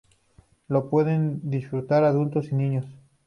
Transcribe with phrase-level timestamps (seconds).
[0.67, 2.87] Lo pueden disfrutar adultos y niños.